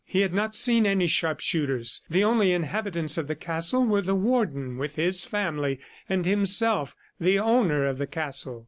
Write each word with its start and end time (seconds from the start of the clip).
He 0.03 0.21
had 0.21 0.33
not 0.33 0.55
seen 0.55 0.87
any 0.87 1.05
sharpshooters. 1.05 2.01
The 2.09 2.23
only 2.23 2.53
inhabitants 2.53 3.19
of 3.19 3.27
the 3.27 3.35
castle 3.35 3.85
were 3.85 4.01
the 4.01 4.15
Warden 4.15 4.77
with 4.77 4.95
his 4.95 5.23
family 5.25 5.79
and 6.09 6.25
himself, 6.25 6.95
the 7.19 7.37
owner 7.37 7.85
of 7.85 7.99
the 7.99 8.07
castle. 8.07 8.59